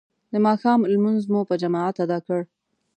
د 0.31 0.33
ماښام 0.45 0.79
لمونځ 0.93 1.23
مو 1.31 1.41
په 1.49 1.55
جماعت 1.61 1.95
ادا 2.03 2.17
کړ. 2.27 2.39